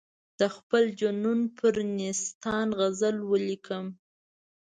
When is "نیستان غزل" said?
1.99-3.17